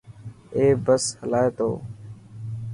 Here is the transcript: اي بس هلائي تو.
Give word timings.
اي 0.55 0.65
بس 0.85 1.03
هلائي 1.21 1.49
تو. 1.57 1.69